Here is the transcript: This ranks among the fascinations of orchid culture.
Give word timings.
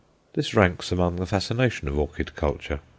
This 0.33 0.55
ranks 0.55 0.91
among 0.91 1.17
the 1.17 1.27
fascinations 1.27 1.89
of 1.91 1.99
orchid 1.99 2.35
culture. 2.35 2.79